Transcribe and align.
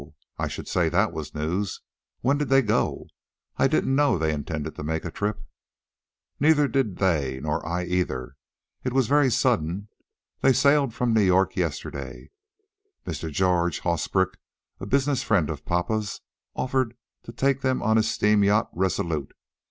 I 0.39 0.47
should 0.47 0.67
say 0.67 0.89
that 0.89 1.11
WAS 1.13 1.35
news. 1.35 1.79
When 2.21 2.39
did 2.39 2.49
they 2.49 2.63
go? 2.63 3.05
I 3.57 3.67
didn't 3.67 3.93
know 3.95 4.17
they 4.17 4.33
intended 4.33 4.73
to 4.77 4.83
make 4.83 5.05
a 5.05 5.11
trip." 5.11 5.39
"Neither 6.39 6.67
did 6.67 6.95
they; 6.97 7.39
nor 7.39 7.63
I, 7.63 7.83
either. 7.83 8.33
It 8.83 8.93
was 8.93 9.05
very 9.07 9.29
sudden. 9.29 9.89
They 10.39 10.53
sailed 10.53 10.95
from 10.95 11.13
New 11.13 11.21
York 11.21 11.55
yesterday. 11.55 12.31
Mr. 13.05 13.29
George 13.31 13.81
Hosbrook, 13.81 14.39
a 14.79 14.87
business 14.87 15.21
friend 15.21 15.51
of 15.51 15.65
papa's, 15.65 16.21
offered 16.55 16.95
to 17.21 17.31
take 17.31 17.61
them 17.61 17.83
on 17.83 17.97
his 17.97 18.09
steam 18.09 18.43
yacht, 18.43 18.71
RESOLUTE. 18.73 19.33